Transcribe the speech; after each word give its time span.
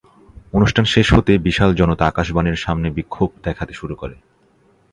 অনুষ্ঠান 0.53 0.85
শেষ 0.85 1.07
হতেই 1.13 1.39
বিশাল 1.39 1.71
জনতা 1.75 2.03
আকাশবাণীর 2.07 2.57
সামনে 2.57 2.87
বিক্ষোভ 2.91 3.29
দেখাতে 3.43 3.73
শুরু 3.73 3.95
করে। 3.95 4.15